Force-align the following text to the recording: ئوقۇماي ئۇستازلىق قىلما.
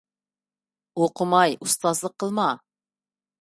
ئوقۇماي 1.01 1.53
ئۇستازلىق 1.67 2.17
قىلما. 2.25 2.49